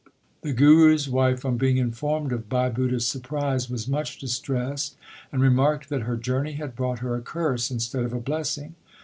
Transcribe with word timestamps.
The 0.41 0.51
Guru 0.51 0.95
s 0.95 1.07
wife, 1.07 1.45
on 1.45 1.57
being 1.57 1.77
informed 1.77 2.31
of 2.31 2.49
Bhai 2.49 2.71
Budha 2.71 2.95
s 2.95 3.05
surprise, 3.05 3.69
was 3.69 3.87
much 3.87 4.17
dis 4.17 4.39
tressed, 4.39 4.95
and 5.31 5.43
remarked 5.43 5.89
that 5.89 6.01
her 6.09 6.17
journey 6.17 6.53
had 6.53 6.75
brought 6.75 7.01
her 7.05 7.15
a 7.15 7.21
curse 7.21 7.69
instead 7.69 8.03
of 8.03 8.11
a 8.13 8.19
blessing. 8.19 8.73